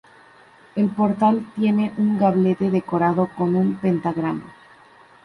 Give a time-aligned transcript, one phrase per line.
[0.75, 4.51] El portal tiene un gablete decorado con un pentagrama.